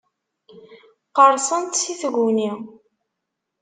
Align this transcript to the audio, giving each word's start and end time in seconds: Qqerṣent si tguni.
Qqerṣent 1.07 1.73
si 1.81 1.93
tguni. 2.01 2.51